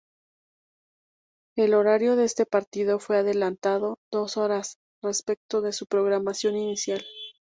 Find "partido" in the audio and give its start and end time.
2.47-2.97